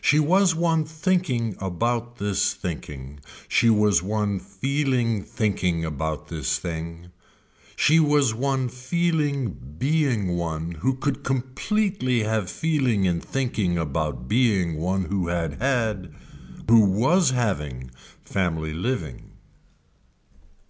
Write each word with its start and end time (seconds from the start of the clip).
She 0.00 0.18
was 0.18 0.54
one 0.54 0.86
thinking 0.86 1.54
about 1.60 2.16
this 2.16 2.54
thinking, 2.54 3.20
she 3.46 3.68
was 3.68 4.02
one 4.02 4.38
feeling 4.40 5.22
thinking 5.22 5.84
about 5.84 6.28
this 6.28 6.58
thing, 6.58 7.08
she 7.76 8.00
was 8.00 8.32
one 8.32 8.70
feeling 8.70 9.50
being 9.76 10.28
one 10.28 10.70
who 10.80 10.94
could 10.94 11.22
completely 11.22 12.22
have 12.22 12.48
feeling 12.48 13.04
in 13.04 13.20
thinking 13.20 13.76
about 13.76 14.28
being 14.28 14.78
one 14.78 15.04
who 15.04 15.28
had 15.28 15.60
had, 15.60 16.10
who 16.70 16.80
was 16.80 17.32
having 17.32 17.90
family 18.24 18.72
living. 18.72 19.32